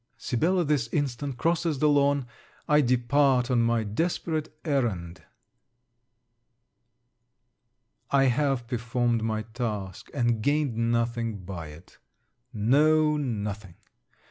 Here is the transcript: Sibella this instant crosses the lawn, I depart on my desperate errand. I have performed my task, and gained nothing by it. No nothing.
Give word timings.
Sibella 0.17 0.65
this 0.65 0.89
instant 0.91 1.37
crosses 1.37 1.77
the 1.77 1.87
lawn, 1.87 2.25
I 2.67 2.81
depart 2.81 3.51
on 3.51 3.61
my 3.61 3.83
desperate 3.83 4.51
errand. 4.65 5.21
I 8.09 8.23
have 8.23 8.65
performed 8.65 9.21
my 9.21 9.43
task, 9.43 10.09
and 10.11 10.41
gained 10.41 10.75
nothing 10.91 11.45
by 11.45 11.67
it. 11.67 11.99
No 12.51 13.15
nothing. 13.15 13.75